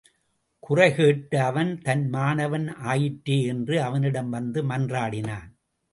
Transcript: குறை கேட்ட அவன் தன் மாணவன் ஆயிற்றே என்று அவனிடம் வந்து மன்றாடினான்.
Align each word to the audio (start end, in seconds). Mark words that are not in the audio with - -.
குறை 0.63 0.87
கேட்ட 0.95 1.43
அவன் 1.43 1.81
தன் 1.81 2.09
மாணவன் 2.09 2.67
ஆயிற்றே 2.85 3.37
என்று 3.45 3.81
அவனிடம் 3.81 4.29
வந்து 4.29 4.63
மன்றாடினான். 4.63 5.49